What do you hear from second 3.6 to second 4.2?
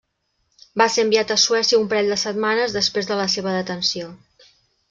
detenció.